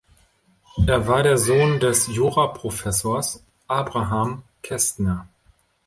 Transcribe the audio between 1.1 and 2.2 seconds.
der Sohn des